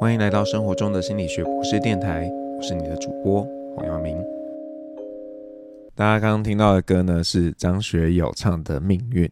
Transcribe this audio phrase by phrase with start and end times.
[0.00, 4.16] 欢迎来到生活中的心理学博士电台，我是你的主播黄耀明。
[5.96, 9.26] 大家刚刚听到的歌呢，是张学友唱的《命运》，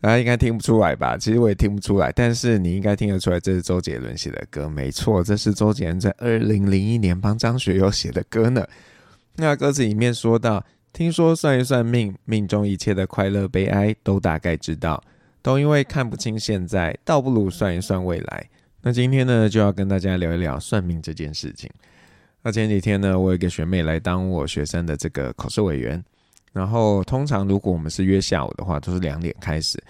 [0.00, 1.16] 大家应该听不出来吧？
[1.16, 8.66] 其实我也听不出来，但是你应该听得出来，这是周杰伦写的歌，没错，这是周杰伦在二零零一年帮张学友写的歌呢。
[9.36, 15.00] 那歌词里面说到：“听说算一算命，命中一切的快乐悲哀都大概知道，
[15.40, 18.50] 都因为看不清现在，倒不如算一算未来。”
[18.82, 21.70] 那今天呢，就要跟大家聊一聊算命这件事情。
[22.42, 26.02] 那前几天呢，我有一个学妹来当我学生的这个考试委员。
[26.52, 29.80] 然后通常如果我们是约下午的话，都是两点开始。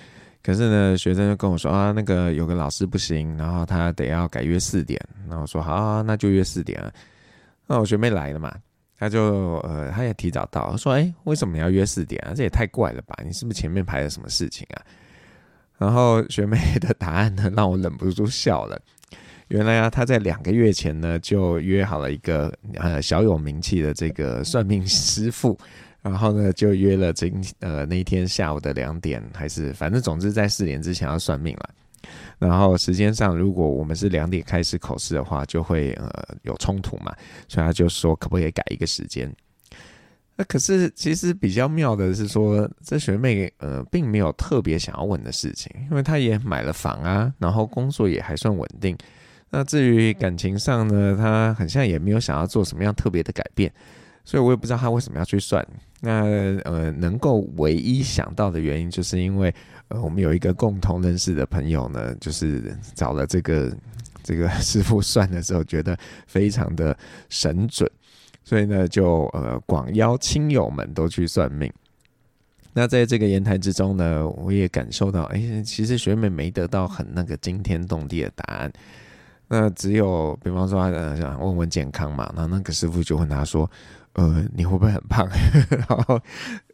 [0.42, 5.00] 可是呢，学生就跟我说啊，那个有个老师不行，然后他得要改约四点。
[5.28, 6.92] 那我说好啊，那就约四点啊。
[7.66, 8.54] 那我学妹来了嘛，
[8.98, 12.34] 他就呃，他也提早到，说哎，为什么你要约四点啊？
[12.34, 13.16] 这也太怪了吧？
[13.24, 14.82] 你是不是前面排了什么事情啊？
[15.80, 18.78] 然后学妹的答案呢，让我忍不住笑了。
[19.48, 25.58] 原来啊，她在两个月前呢，就约好了一个呃小有名气的这个算命师傅，
[26.02, 31.70] 然后呢就约了今呃那一天下午的两点，还是反正总之在四点之前要算命了。
[32.38, 36.10] 然后时间上，如果我们是两点开始考试的话，就会呃
[36.42, 37.16] 有冲突嘛，
[37.48, 39.34] 所以他就说可不可以改一个时间。
[40.40, 48.96] 那可是，其实比较妙的是说，这学妹呃，并没有特别想要问的事情，因为她也买了房啊，然后工作也还算稳定。
[49.50, 53.70] 那至于感情上呢，她好像也没有想要做什么样特别的改变，
[54.24, 55.62] 所以我也不知道她为什么要去算。
[56.00, 56.22] 那
[56.64, 59.54] 呃，能够唯一想到的原因，就是因为
[59.88, 63.70] 呃，我们有一个共同认识的朋友呢，就是找了这个
[64.22, 65.94] 这个师傅算的时候，觉得
[66.26, 66.96] 非常的
[67.28, 67.86] 神准。
[68.42, 71.72] 所以呢，就呃广邀亲友们都去算命。
[72.72, 78.72] 那在这个言谈之中呢，我也感受到，哎、其实学妹没得到很那个惊天动地的答案。
[79.48, 83.68] 那只有，比方说，呃，想问问健康嘛，然后那个师傅就问他说，
[84.12, 85.28] 呃，你会不会很胖？
[85.68, 86.20] 然后，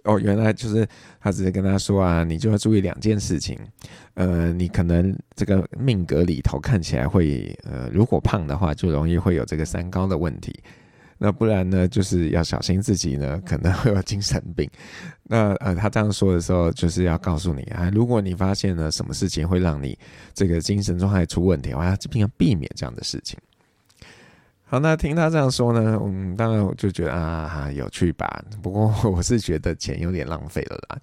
[0.04, 0.86] 哦，原来就是
[1.18, 3.58] 他直接跟他说啊，你就要注意两件事情，
[4.12, 10.54] 呃，你可能这个命格里头看起来会，呃，如果胖的话，就容易会有这个三高的问题。
[11.18, 14.68] 那不然呢，就是要小心自己呢，可能会有精神病。
[15.22, 19.98] 那呃，他这样说的时候，就是要告诉你啊，如果你发现了什么事情会让你
[20.34, 23.38] 这个精神状态出问题的话，要尽量避免这样的事情。
[24.64, 28.44] 好，那听他这样说呢，嗯，当然我就觉得啊，有趣吧。
[28.62, 30.98] 不过我是觉得钱有点浪费了啦。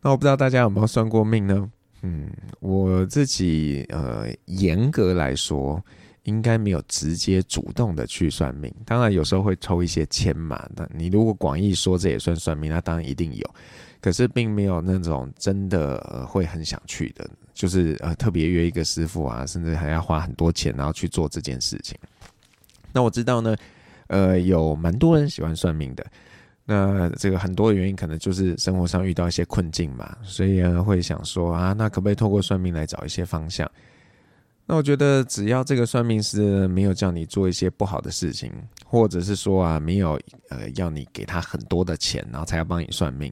[0.00, 1.70] 那我不知道大家有没有算过命呢？
[2.02, 5.84] 嗯，我自己呃，严格来说。
[6.24, 10.68] 应该没有直接主动的去算命，当然有时候会抽一些签嘛。
[10.74, 13.54] 那你如果广义说这也算算命，那当然一定有。
[14.00, 21.96] 可是并没有那种真的呃会很想去的，就是呃特别约一个师傅啊，甚至还要花很多钱然后去做这件事情。
[22.92, 23.56] 那我知道呢，
[24.08, 26.04] 呃有蛮多人喜欢算命的。
[26.66, 33.70] 那这个很多原因可能就是生活上遇到一些困境嘛，所以呢会想说啊，那可不可以透过算命来找一些方向？
[34.66, 38.50] 那我觉得，只要这个算命师没有叫你做一些不好的事情，
[38.86, 43.30] 或者是说啊，没有呃要你给他很多的钱，然后才要帮你算命，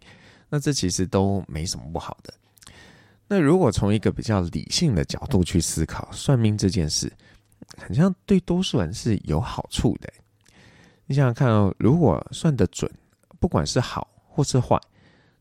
[0.50, 2.34] 那这其实都没什么不好的。
[3.28, 7.10] 那如果从一个比较理性的角度去思考，算命这件事，
[7.78, 10.12] 好像对多数人是有好处的。
[11.06, 12.90] 你想想看哦，如果算得准，
[13.40, 14.78] 不管是好或是坏，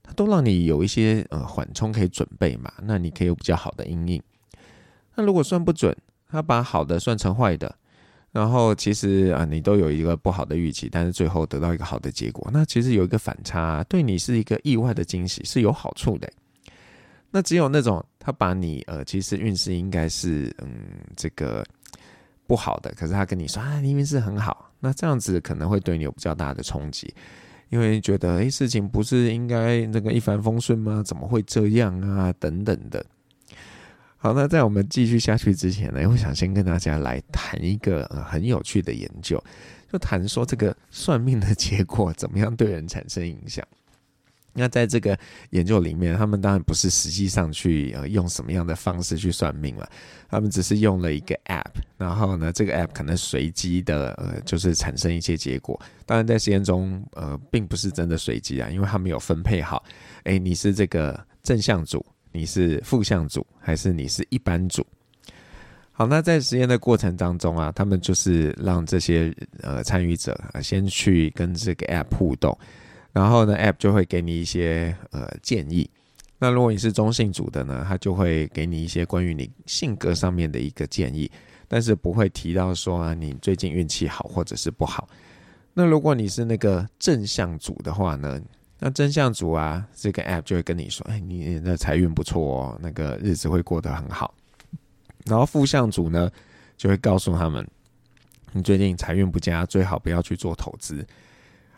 [0.01, 4.23] 它都让你有一些呃缓冲可以准备嘛，那你可以有比较好的阴影。
[5.15, 5.95] 那如果算不准，
[6.29, 7.75] 他把好的算成坏的，
[8.31, 16.31] 然后其实啊，你都有一个不好的预期，但是最后得到一个好的结果，那其实有一个反差，对你是一个意外的惊喜，是有好处的。
[17.29, 20.69] 那只有那种他把你呃，其实运势应该是嗯
[21.15, 21.63] 这个
[22.45, 27.13] 不好的，可是他跟你说啊，你运势很好，那这样子可能会对你有比较大的冲击，
[27.69, 31.01] 因为觉得诶，事情不是应该那个一帆风顺吗？
[31.05, 32.33] 怎么会这样啊？
[32.39, 33.05] 等等的。
[34.23, 39.43] 好，那在我们继续下去之前呢，我想先跟大家来谈一个呃很有趣的研究，
[39.91, 43.67] 就谈说这个算命的结果怎么样对人产生影响。
[44.53, 45.17] 那在这个
[45.49, 49.89] 研究里面，他们当然不是实际上去呃用什么样的方式去算命了，
[50.29, 55.81] 他们只是用了一个 App，然后呢，这个 App 可能随机的呃就是产生一些结果。
[56.05, 59.83] 当然在实验中呃并不是真的随机啊，因为他们有分配好，
[60.25, 62.05] 诶，你是这个正向组。
[62.31, 64.85] 你是负向组还是你是一般组？
[65.91, 72.57] 好，那在实验的过程当中啊，他们就是让这些呃参与者啊先去跟这个 App 互动，
[73.11, 75.89] 然后呢，App 就会给你一些呃建议。
[76.39, 81.29] 那如果你是中性组的呢，他就会给你一些关于你性格上面的一个建议。
[81.67, 85.07] 但是不会提到说啊，你最近运气好或者是不好。
[85.73, 88.41] 那如果你是那个正向组的话呢，
[88.83, 94.33] 那正向组啊，这个 app 就会跟你说，哎，你的财运不错哦，那个日子会过得很好。
[95.27, 96.27] 然后负向组呢，
[96.75, 97.63] 就会告诉他们，
[98.53, 101.05] 你最近财运不佳，最好不要去做投资。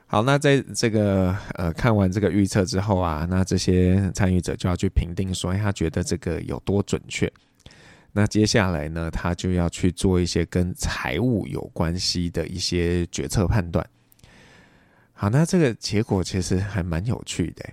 [0.08, 7.30] 好，那在这个呃看完这个预测之后啊，那这些参与者就要去评定说，他觉得这个有多准确。
[8.14, 13.86] 那接下来呢，他就要去做一些跟财务有关系的一些决策判断。
[15.24, 17.64] 好，那这个结果其实还蛮有趣的。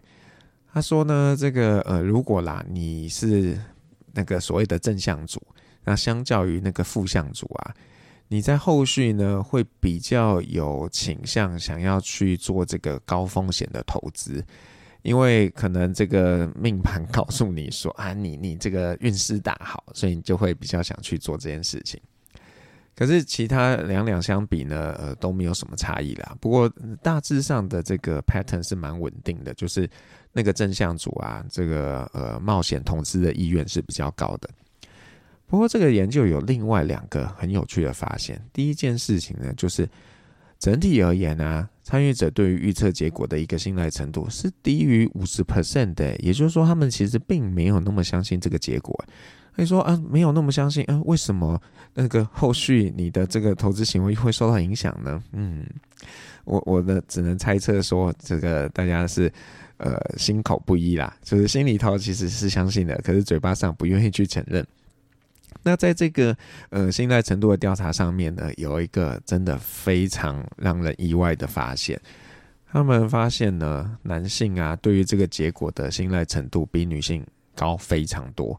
[0.72, 3.58] 他说呢，这个呃，如果啦你是
[4.12, 5.42] 那个所谓的正向组，
[5.82, 7.74] 那相较于那个负向组啊。
[8.28, 14.44] 你在后续呢，会比较有倾向想要去做这个高风险的投资，
[15.02, 22.00] 因为可能这个命盘 告诉你说啊，你你这个运势大好，所以你就会比较想去做这件事情。
[23.00, 26.36] 可是其他两两相比呢，呃，都没有什么差异啦。
[26.38, 26.70] 不过
[27.02, 29.88] 大致上的这个 pattern 是蛮稳定的，就是
[30.34, 34.50] 那个正向组啊，这个呃冒险投资的意愿是比较高的。
[35.46, 38.38] 不过，这个研究有另外两个很有趣的发现。
[38.52, 39.88] 第一件事情呢，就是
[40.58, 46.14] 整体而言啊，参与者对于预测结果的一个信赖程度是低于五十 percent 的。
[46.16, 48.94] 也就是说，他们其实并没有那么相信这个结果。
[49.60, 51.60] 可以说啊，没有那么相信啊，为什么
[51.92, 55.22] 那个后续你的这个投资行为会受到影响呢？
[55.32, 55.66] 嗯，
[56.44, 59.30] 我我的只能猜测说，这个大家是
[59.76, 64.66] 呃心口不一啦，就是心里头其实是相信的，可是嘴巴上不愿意去承认。
[65.62, 66.34] 那在这个
[66.70, 72.00] 呃信赖程度的调查上面呢，有一个真的非常让人意外的发现，
[72.72, 77.22] 他们发现呢，男性啊对于这个结果的信赖程度比女性
[77.54, 78.58] 高非常多。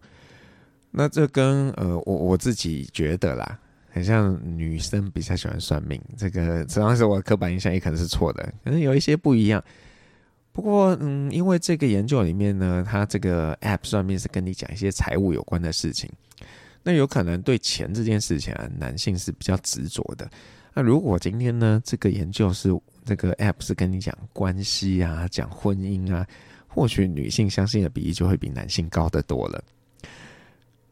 [0.91, 3.57] 那这跟呃我我自己觉得啦，
[3.89, 9.63] 很像女生比较喜欢算命，这个实际上是我的刻板印象，也可能是错的，可能有一些不一样。
[10.53, 16.11] 不过嗯，因为这个研究里面呢，它这个 app 算命是跟你讲一些财务有关的事情。
[16.83, 20.29] 那有可能对钱这件事情啊，男性是比较执着的。
[20.73, 22.69] 那如果今天呢，这个研究是
[23.05, 26.27] 这个 app 是跟你讲关系啊，讲婚姻啊，
[26.67, 29.63] 或许女性相信的比例就会比男性高得多了。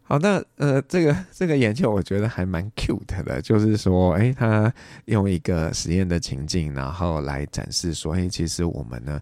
[0.09, 4.73] 好，那呃，这个这个研究我觉得还蛮 cute 的，就是说，哎，他
[5.06, 9.21] 用一个实验的情境，然后来展示说，哎，其实我们呢。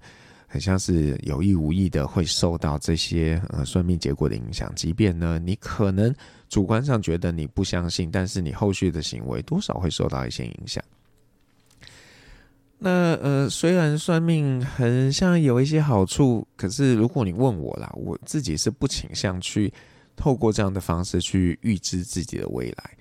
[0.49, 6.15] 很像是有意无意的会受到这些呃算命结果的影响，即便呢你可能
[6.47, 10.81] 主观上觉得你不相信，但是你后续的行为多少会受到一些影响。
[12.79, 19.71] 那呃虽然算命很像有一些好处，可是如果你问我啦，我自己是不倾向去
[20.17, 22.97] 透过这样的方式去预知自己的未来，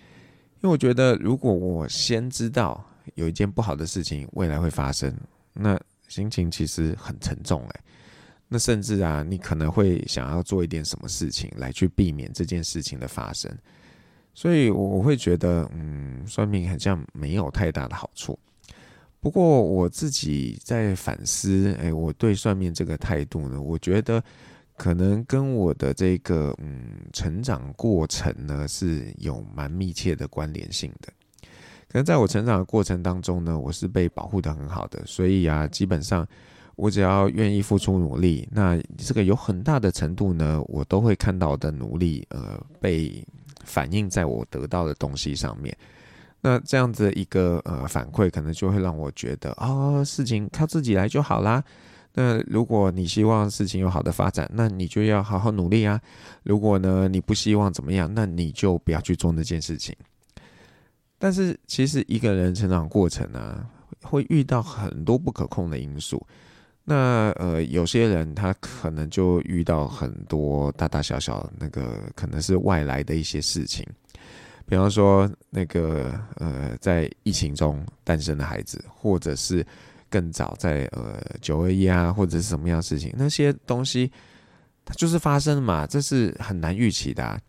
[0.61, 5.13] 因为我觉得如果我先知道有一件不好的事情未来会发生，
[5.53, 5.77] 那。
[6.09, 7.81] 心情其实很沉重哎，
[8.47, 13.53] 那甚至啊，你可能会想要做一点什么事情来去避免这件事情的发生，
[14.33, 18.39] 所以我会觉得，嗯，算命好像没有太大的好处。
[19.19, 24.23] 不过我自己在反思，哎，我对算命这个态度呢，我觉得
[24.77, 31.13] 可能跟我的这个嗯成长过程呢是有蛮密切的关联性的。
[31.89, 36.27] 可能在我成长的过程当中呢，我是被保护得很好的，所以啊，基本上
[36.75, 43.25] 我只要愿意付出努力，那这个有很大的程度呢，我都会看到我的努力，呃，被
[43.65, 45.75] 反映在我得到的东西上面。
[46.43, 51.65] 那这样子一个呃反馈，可能就会让我觉得、哦，事情靠自己来就好啦。
[52.19, 56.01] 那如果你希望事情有好的发展，那你就要好好努力啊。
[56.45, 59.95] 如果呢，你不希望怎么样，那你就不要去做那件事情。
[61.19, 63.69] 但是其实一个人成长过程啊，
[64.03, 66.27] 会遇到很多不可控的因素。
[66.85, 73.85] 那呃，有些人他可能就遇到很多大大小小那个可能是外来的一些事情，
[74.65, 79.67] 比方说那个呃，在疫情中诞生的孩子，或者是
[80.11, 84.11] 更早在呃九二一啊，或者是什么样的事情，那些东西
[84.85, 87.41] 它就是发生嘛，这是很难预期的啊。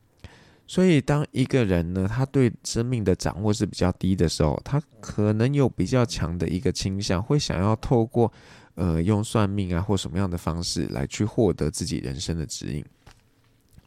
[0.70, 8.30] 所以，当一个人呢，他对生命的掌握是比较低的时候，他可能有比较强的一个倾向，会想要透过
[8.76, 12.84] 呃用算命啊或什么样的方式来去获得自己人生的指引。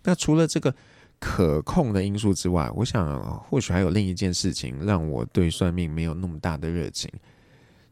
[0.03, 0.75] 那除了这个
[1.19, 7.13] 可控的因素之外，我想或许还有另一件事情让我对算命没有那么大的热情，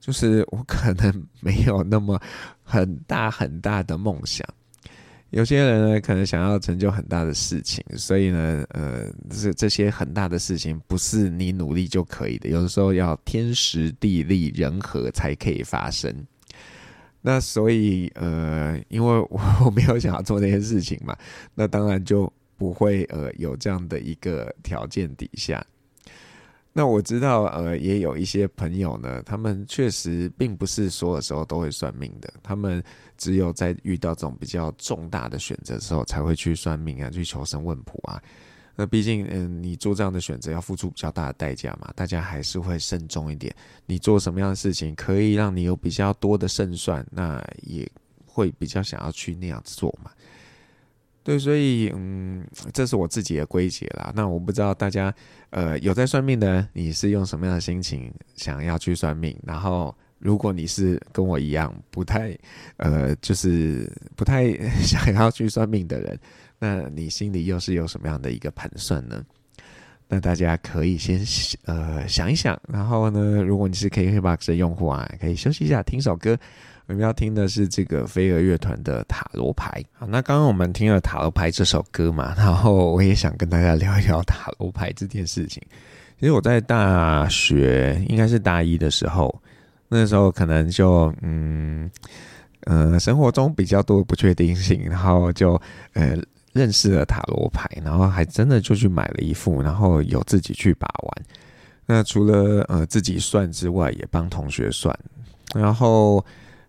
[0.00, 2.20] 就是我可能 没有那么
[2.62, 4.46] 很大很大的梦想。
[5.30, 16.26] 有些人呢，可能想要成就很大的事情，所以呢，呃，这这些很大的事情不是你努力就可以的，有的时候要天时地利人和才可以发生。
[17.20, 21.14] 那所以，呃，因为我我没有想要做那些事情嘛，
[21.54, 25.62] 那当然就不会呃有这样的一个条件底下。
[26.78, 32.80] 那我知道，呃，也有一些朋友呢，他们确实并不是所有时候都会算命的，他们
[33.16, 38.23] 只有在遇到这种比较重大的选择的时候，才会去算命啊，去求神问卜啊。
[38.76, 43.52] 那毕竟，嗯，你做这样的选择要付出比较大的代价嘛，大家还是会慎重一点。
[43.85, 47.90] 你做什么样的事情可以让你有比较多的胜算，那也
[48.25, 50.12] 会比较想要去那样子做嘛。
[51.28, 52.42] 对，所以嗯，
[52.73, 54.11] 这是我自己的归结啦。
[54.16, 55.14] 那我不知道大家
[55.50, 59.38] 呃有在算命的，你是用什么样的心情想要去算命？
[59.47, 62.35] 然后，如果你是跟我一样不太
[62.78, 66.18] 呃，就是不太 想要去算命的人，
[66.58, 69.23] 那你心里又是有什么样的一个盘算呢？
[70.08, 71.20] 那大家可以先
[71.66, 76.38] 呃想一想，然后呢，如果你是 KKBOX 的用户啊，可以休息一下，听首歌。
[76.88, 79.85] 我们要听的是这个飞儿乐团的塔罗牌。
[79.92, 85.62] 好，那刚刚我们听了塔罗牌这首歌嘛， 然后我也想跟大家聊一聊塔罗牌这件事情。
[86.18, 89.38] 其实我在大学应该是大一的时候，
[89.88, 91.90] 那时候可能就嗯
[92.64, 95.61] 呃生活中比较多不确定性， 然后就
[95.92, 96.16] 呃
[96.54, 101.26] 认识了塔罗牌，然后还真的就去买了一副，然后有自己去把玩。
[101.85, 104.99] 那除了呃自己算之外，也帮同学算，
[105.54, 106.25] 然后。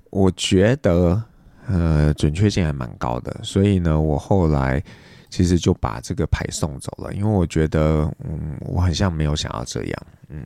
[0.09, 1.21] 我觉得，
[1.67, 4.83] 呃，准确性还蛮高的，所以呢，我后来
[5.29, 10.43] 其实就把这个牌送走了，因为我觉得，嗯，我好像没有想要这样，嗯。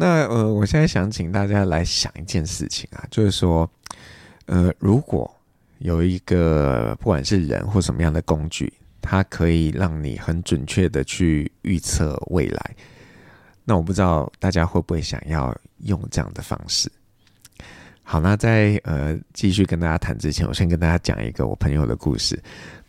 [0.00, 3.68] 那呃，我现在想请大家来想一件事情啊，就是说，
[4.46, 5.28] 呃，如果
[5.78, 12.76] 有一个不管是人或什么样的工具，它可以让你很准确的去预测未来，
[13.64, 16.88] 那我不知道大家会不会想要用这样的方式。
[18.10, 22.42] 好，那在呃继续跟大家谈之前，我先跟大家讲一个我朋友的故事。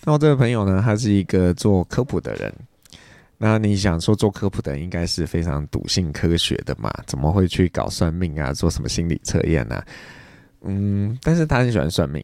[0.06, 2.54] 那我这位朋友呢，他是一个做科普的人。
[3.38, 6.90] 那你想说做科普的应该是非常笃信科学的嘛？
[7.06, 8.54] 怎么会去搞算命啊？
[8.54, 9.84] 做什么心理测验呢？
[10.62, 12.24] 嗯，但是他很喜欢算命。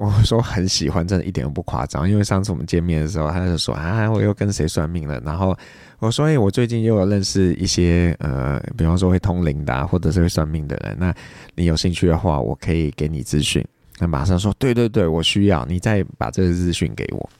[0.00, 2.08] 我说很喜欢，真的一点都不夸张。
[2.08, 5.20] 因为上次我们见面的时候，他就说啊，我又跟谁算命了？
[5.20, 5.54] 然后
[5.98, 10.96] 我说，哎，我最近又有认识一些呃，比方说会通灵的，或者是会算命的人。
[10.98, 11.14] 那
[11.54, 13.62] 你有兴趣的话，我可以给你资讯。
[13.98, 17.30] 那马上说，对对对，我需要你再把这个资讯给我。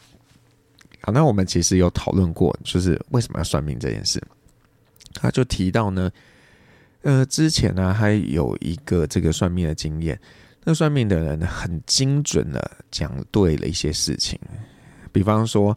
[1.01, 4.23] 好，那我们其实有讨论过，就是为什么要算命这件事。
[5.15, 6.11] 他就提到呢，
[7.01, 10.21] 呃，之前呢，还有一个这个算命的经验。
[10.63, 14.39] 那算命的人很精准的讲对了一些事情，
[15.11, 15.77] 比方说，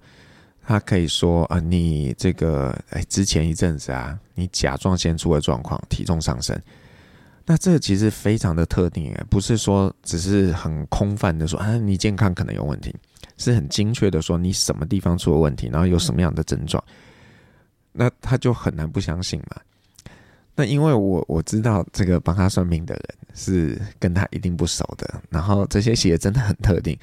[0.61, 6.59] 他可以说啊，你这个哎，之前一阵子啊，你甲状腺出了状况，体重上升。
[7.45, 12.93] 那这其实非常的特定，不是说只是很空泛的说啊，你健康可能有问题，
[13.37, 16.83] 是很精确的说你什么地方出了问题，然后有什么样的症状，
[17.91, 19.61] 那他就很难不相信嘛。
[20.55, 26.97] 那因为我我知道这个帮他算命的人是跟他一定不熟的，然后这些写真的很特定。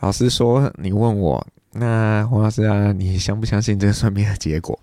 [0.00, 4.78] 老实说，你问我，那黄老师啊，你相不相信这个算命的结果？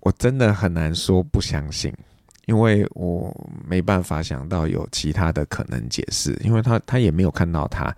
[0.00, 1.92] 我真的很难说不相信，
[2.46, 3.34] 因为我
[3.68, 7.94] 没办法想到有其他的可能解释，因为他他也没有看到他，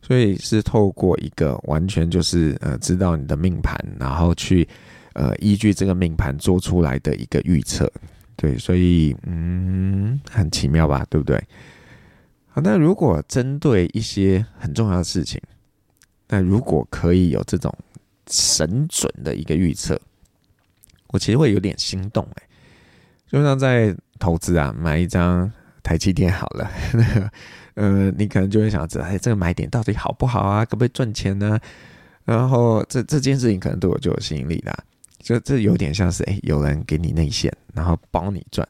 [0.00, 4.66] 所以是透过一个完全就是呃知道你的命盘，然后去
[5.12, 7.92] 呃依据这个命盘做出来的一个预测。
[8.36, 11.42] 对，所以嗯，很奇妙吧，对不对？
[12.48, 15.40] 好，那如果针对一些很重要的事情，
[16.28, 17.72] 那如果可以有这种
[18.28, 20.00] 神准的一个预测，
[21.08, 22.42] 我其实会有点心动哎。
[23.26, 25.50] 就像在投资啊，买一张
[25.82, 27.30] 台积电好了，那 个
[27.74, 30.64] 呃，你可能就会想知道，哎，这个买点到底好不好啊？
[30.64, 31.58] 可不可以赚钱呢？
[32.24, 34.76] 然后这这件事情可能对我就有吸引力啦。
[35.40, 38.68] 这有点像是，哎，有人给你内线，然后帮你赚。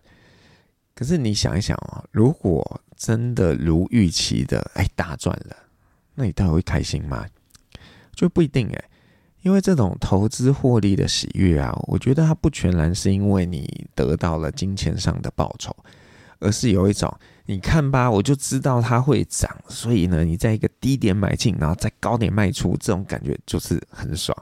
[0.94, 5.56] 可是你想一想啊，如果真的如预期的，哎，大赚了，
[6.14, 7.26] 那你到底会开心吗？
[8.14, 8.85] 就不一定哎，
[9.40, 15.75] 因为这种投资获利的喜悦啊，我觉得它不全然是因为你得到了金钱上的报酬，
[16.38, 17.12] 而是有一种，
[17.47, 24.37] 你看吧，我就知道它会涨，所以呢，你在一个低点买进，然后在高点卖出，这种感觉就是很爽。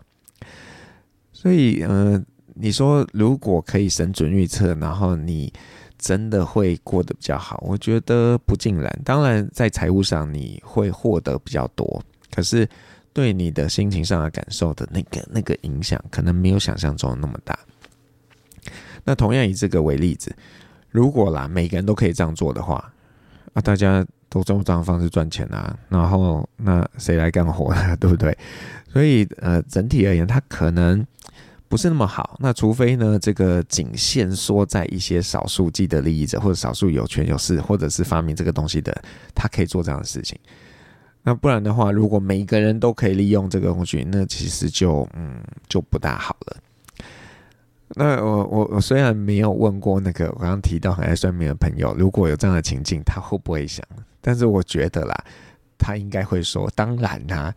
[1.40, 5.50] 所以，呃，你说如果可以神准预测，然后你
[5.96, 9.00] 真的会过得比较好，我觉得不尽然。
[9.06, 12.68] 当然，在财务上你会获得比较多，可是
[13.14, 17.58] 对你的心情上的感受的那个那个影响，可能没有想象中那么大。
[19.02, 20.30] 那同样以这个为例子，
[20.90, 22.92] 如果啦每个人都可以这样做的话，
[23.54, 27.96] 啊，大家都用这样方式赚钱啊，然后那谁来干活呢？
[27.96, 28.36] 对不对？
[28.92, 31.04] 所以呃，整体而言，它可能
[31.70, 32.36] 不是那么好。
[32.40, 38.92] 那除非呢，这个仅限缩在一些少数既得利益者或者少数有权有势或者是发明这个东西的，
[39.36, 40.36] 他可以做这样的事情。
[41.22, 46.56] 那不然的话，如果每一个人都可以利用这个工具，那其实就嗯就不大好了。
[47.94, 53.86] 那我我我虽然没有问过那个我刚刚提到很爱算命的朋友，如果有这样的情境，他会不会想？
[54.20, 55.24] 但是我觉得啦，
[55.78, 57.54] 他应该会说，当然啦、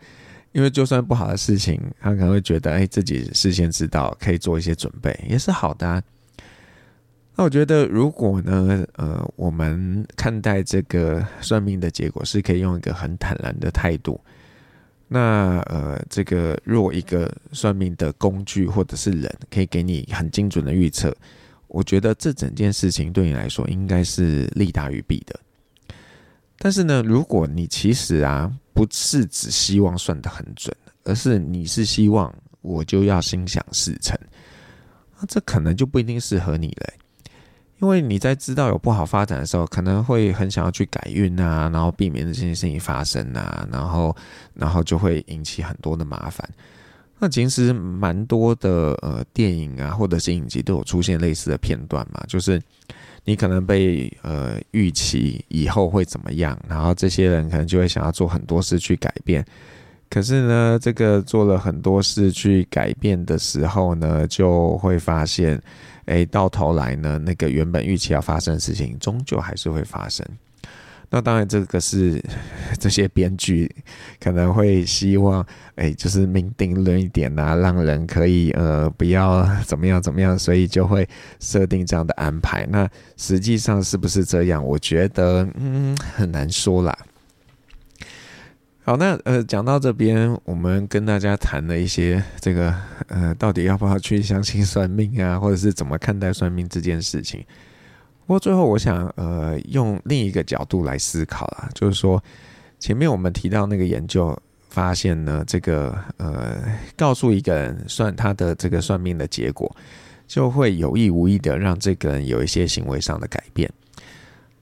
[0.54, 6.02] 因为就算不好的事情，他可能会觉得，哎，自己事先知道，可以做一些准备，也是好的、啊。
[7.36, 14.22] 那我觉得，如果呢，呃，我们看待这个算命的结果，是可以用一个很坦然的态度。
[15.08, 21.16] 那呃，这个若一个算命的工具或者是人可以给你很精准的预测，
[21.68, 25.40] 我觉得这整件事情对你来说应该是利大于弊的。
[26.64, 34.18] 但是呢，如果你其实啊不是只希望算得很准，而是你是希望我就要心想事成，
[35.20, 36.94] 那这可能就不一定适合你了。
[37.82, 44.16] 因为你在知道有不好发展的时候，可能会很想要去改运啊，然后避免这件事情发生啊，然后，
[44.54, 46.50] 然后就会引起很多的麻烦。
[47.20, 52.62] 那其实蛮多的呃电影啊，或者是影集都有出现类似的片段嘛，就是
[53.26, 59.46] 你可能被呃预期以后会怎么样，然后这些人可能就会想要做很多事去改变。
[60.10, 65.62] 可是呢，这个做了很多事去改变的时候呢，就会发现。
[66.08, 70.28] 诶，到头来呢，那个原本预期要发生的事情，终究还是会发生。
[71.16, 72.20] 那当然，这个是
[72.80, 73.70] 这些编剧
[74.20, 81.08] 可能会希望，诶，就是命定论一点啊，让人可以呃不要怎么样怎么样，所以就会
[81.40, 82.66] 设定这样的安排。
[82.66, 84.66] 那实际上是不是这样？
[84.66, 86.98] 我觉得嗯很难说啦。
[88.84, 92.76] 好，那呃，讲到这边，我们跟大家谈了一些这个
[93.10, 97.46] 呃，到底要不要去相信算命啊，或者是怎么看待算命这件事情。
[98.26, 102.24] 不过最后，我想呃，用另一个角度来思考啦，就是说，
[102.80, 104.38] 前面我们提到那个研究
[104.70, 106.58] 发现呢，这个呃，
[106.96, 109.74] 告诉一个人算他的这个算命的结果，
[110.26, 113.70] 就会有意无意的让这个人有一些行为上的改变。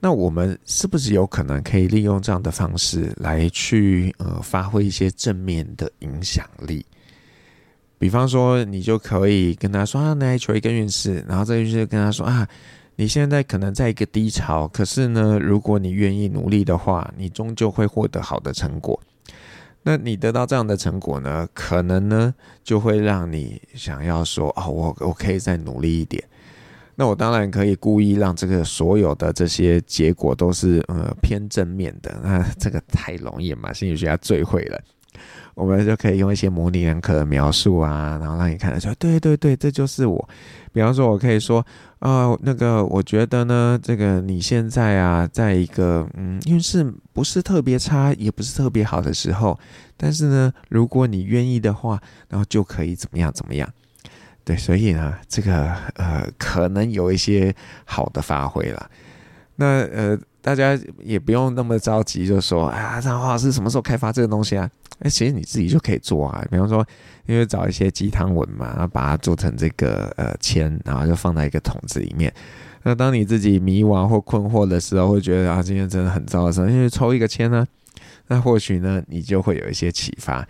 [0.00, 6.84] 那我们是不是有可能可以利用这样的方式来去呃发挥一些正面的影响力？
[7.98, 12.48] 比方说，你就可以跟他说啊，来求一个运势，然后这个运势跟他说啊，
[13.02, 19.00] 你现在可能在一个低潮，可是呢，如果你愿意努力的话，你终究会获得好的成果。
[19.82, 26.22] 那你得到这样的成果呢，可能呢就会让你想要说哦，我我可以再努力一点。
[26.94, 34.80] 那我当然可以故意让这个所有的这些结果都是呃偏正面的，那这个太容易嘛，心理学家最会了。
[35.54, 40.28] 我们就可以用一些模棱两可的描述啊，然后让你看得出来，对对对，这就是我。
[40.72, 41.60] 比方说，我可以说
[41.98, 49.58] 啊、呃，那个我觉得呢，这个你现在啊，在一个嗯，运势不是特别差，也不是特别好的时候，
[49.98, 53.68] 但是呢，如果你愿意的话，然后就可以怎么样怎么样。
[54.44, 58.90] 对，所以呢，这个呃，可能有一些好的发挥了。
[59.54, 64.68] 那呃，大家也不用那么着急，就说啊，张华老师什么时候开发这个东西啊？
[64.98, 66.44] 哎，其实你自己就可以做啊。
[66.50, 66.86] 比方说，
[67.26, 72.30] 因为找一些鸡汤文嘛，然后把它做成这个呃签，然后就放在一个桶子里面。
[72.82, 77.66] 那当你自己迷惘或困惑的时候，会觉得啊，今天真的很糟的时候，因为抽一个签呢，
[78.26, 80.46] 那或许呢，你就会有一些启发。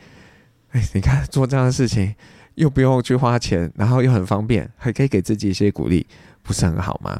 [0.70, 2.14] 哎，你看做这样的事情。
[2.56, 6.06] 又不用去花钱，然后又很方便，还可以给自己一些鼓励，
[6.42, 7.18] 不是很好吗？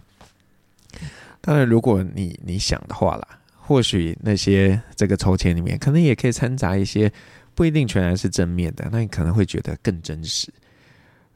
[1.42, 7.12] 当然，如果你你想的话啦，或许那些这个抽签里面，可能也可以掺杂一些
[7.54, 10.50] 不一定全然是正面的，那你可能会觉得更真实。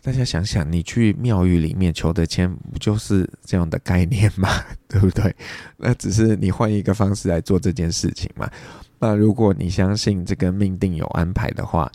[0.00, 4.48] 大家想想，你去庙宇里面求的签，不就是这样的概念吗？
[4.86, 5.34] 对不对？
[5.76, 8.48] 那只是你换一个方式来做这件事情嘛。
[9.00, 11.90] 那如果你相信这个命定有安排的话，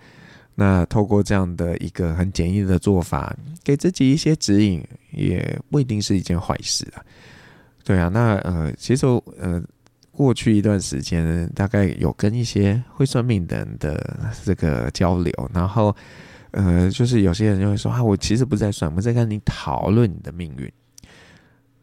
[0.56, 7.00] 那透过这样的一个很简易的做法，给自己一些指引，也不一定是一件坏事啊。
[7.84, 9.06] 对啊，那呃，其实
[9.40, 9.62] 呃，
[10.12, 15.96] 过去一段时间，大概有跟一些会算命的人的这个交流，然后
[16.52, 20.72] 呃，就是有些人就会说啊，我其实不在算，我在跟你讨论你的命运。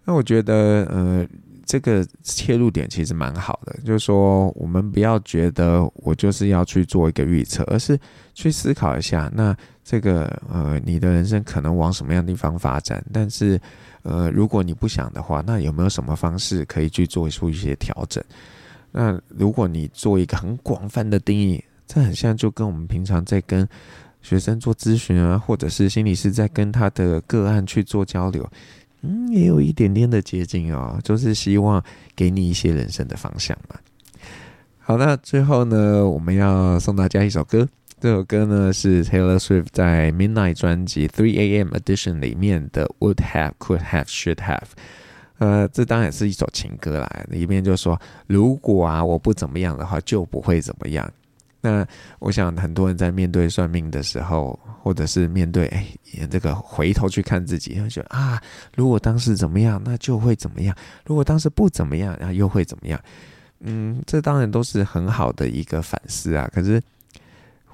[0.05, 1.27] 那我觉得呃，
[1.67, 7.99] 这个切入点其实蛮好的，就是说我们不要觉得我就是要去做一个预测，而是
[8.35, 9.55] 去思考一下，那
[9.91, 13.03] 这个呃，你的人生可能往什么样的地方发展？
[13.11, 13.59] 但是
[14.03, 18.23] 呃，如果你不想的话，那有没有什么方式可以去做出一些调整？
[18.93, 23.67] 那如果你做一个很广泛的定义，这很像就跟我们平常在跟
[24.21, 28.47] 学生做咨询啊，或者是心理师在跟他的个案去做交流。
[29.01, 31.83] 嗯，也有一点点的接近哦，就是希望
[32.15, 33.77] 给你一些人生的方向嘛。
[34.79, 37.67] 好，那最后呢，我们要送大家一首歌，
[38.01, 41.75] 这首歌呢是 Taylor Swift 在 Midnight 专辑 Three A.M.
[41.75, 44.69] Edition 里面的 Would Have, Could Have, Should Have。
[45.39, 51.11] 呃，这当然是一首情歌啦，里面就说，如果啊我不怎么样的话，就不会怎么样。
[51.61, 51.85] 那
[52.21, 55.85] 我想，很多人在面对算命的时候，或者是面对哎
[56.31, 58.41] 这个回头去看自己，会觉得啊，
[58.77, 60.73] 如果当时怎么样，那就会怎么样；
[61.05, 63.01] 如果当时不怎么样，然后又会怎么样？
[63.59, 66.49] 嗯，这当然都是很好的一个反思啊。
[66.55, 66.81] 可是。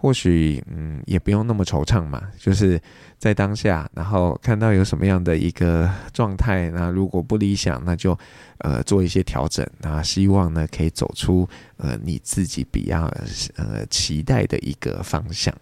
[0.05, 2.79] 或许嗯，也不用那么惆怅嘛，就是
[3.17, 8.15] 在当下，然后看到有什么样的一个状态，那如果不理想，那就
[8.59, 13.11] 呃做一些调整，那希望呢可以走出呃你自己比较
[13.57, 15.55] 呃期待的一个方向。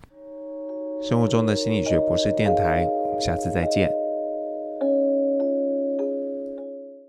[1.08, 2.84] 生活中的心理学博士电台，
[3.20, 4.01] 下次再见。